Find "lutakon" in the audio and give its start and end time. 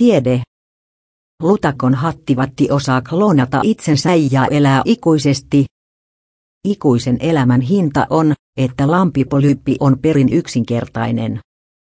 1.42-1.94